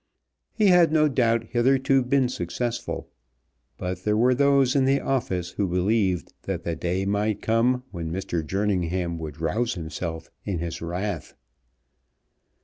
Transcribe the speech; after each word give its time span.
He 0.55 0.65
had 0.69 0.91
no 0.91 1.07
doubt 1.07 1.43
hitherto 1.51 2.01
been 2.01 2.27
successful, 2.27 3.07
but 3.77 4.03
there 4.03 4.17
were 4.17 4.33
those 4.33 4.75
in 4.75 4.85
the 4.85 4.99
office 4.99 5.51
who 5.51 5.67
believed 5.67 6.33
that 6.41 6.63
the 6.63 6.75
day 6.75 7.05
might 7.05 7.43
come 7.43 7.83
when 7.91 8.09
Mr. 8.11 8.43
Jerningham 8.43 9.19
would 9.19 9.39
rouse 9.39 9.75
himself 9.75 10.31
in 10.43 10.57
his 10.57 10.81
wrath. 10.81 11.35